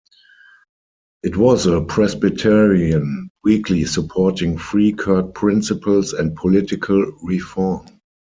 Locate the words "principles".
5.35-6.13